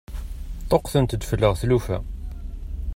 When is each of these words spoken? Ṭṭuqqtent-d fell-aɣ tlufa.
Ṭṭuqqtent-d 0.63 1.27
fell-aɣ 1.29 1.53
tlufa. 1.61 1.97